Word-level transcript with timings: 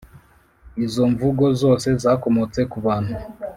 izo 0.85 1.03
mvugo 1.11 1.45
zose 1.61 1.87
zakomotse 2.03 2.59
ku 2.71 2.77
bantu? 2.85 3.13